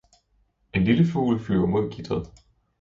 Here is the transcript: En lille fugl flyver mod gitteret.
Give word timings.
En 0.73 0.83
lille 0.87 1.05
fugl 1.11 1.39
flyver 1.45 1.65
mod 1.77 1.89
gitteret. 1.91 2.33